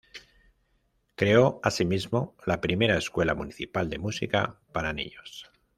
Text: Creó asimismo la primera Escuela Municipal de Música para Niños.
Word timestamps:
Creó 1.13 1.59
asimismo 1.61 2.35
la 2.47 2.59
primera 2.59 2.97
Escuela 2.97 3.35
Municipal 3.35 3.87
de 3.87 3.99
Música 3.99 4.57
para 4.73 4.93
Niños. 4.93 5.51